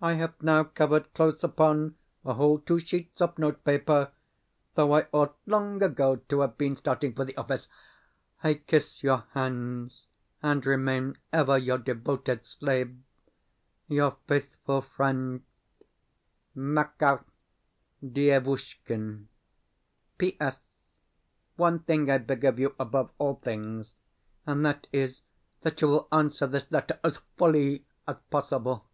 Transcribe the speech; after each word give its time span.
I 0.00 0.12
have 0.12 0.40
now 0.40 0.62
covered 0.62 1.12
close 1.12 1.42
upon 1.42 1.96
a 2.24 2.34
whole 2.34 2.60
two 2.60 2.78
sheets 2.78 3.20
of 3.20 3.36
notepaper, 3.36 4.12
though 4.76 4.92
I 4.94 5.08
ought 5.12 5.34
long 5.44 5.82
ago 5.82 6.20
to 6.28 6.42
have 6.42 6.56
been 6.56 6.76
starting 6.76 7.14
for 7.14 7.24
the 7.24 7.36
office. 7.36 7.66
I 8.44 8.54
kiss 8.54 9.02
your 9.02 9.24
hands, 9.32 10.06
and 10.40 10.64
remain 10.64 11.18
ever 11.32 11.58
your 11.58 11.78
devoted 11.78 12.46
slave, 12.46 12.96
your 13.88 14.18
faithful 14.28 14.82
friend, 14.82 15.42
MAKAR 16.54 17.24
DIEVUSHKIN. 18.06 19.26
P.S. 20.16 20.60
One 21.56 21.80
thing 21.80 22.08
I 22.08 22.18
beg 22.18 22.44
of 22.44 22.60
you 22.60 22.76
above 22.78 23.10
all 23.18 23.34
things 23.34 23.96
and 24.46 24.64
that 24.64 24.86
is, 24.92 25.22
that 25.62 25.80
you 25.80 25.88
will 25.88 26.08
answer 26.12 26.46
this 26.46 26.70
letter 26.70 27.00
as 27.02 27.16
FULLY 27.36 27.84
as 28.06 28.14
possible. 28.30 28.86